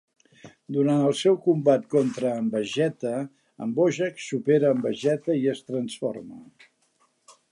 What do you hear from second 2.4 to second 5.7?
Vegeta, en Bojack supera en Vegeta i es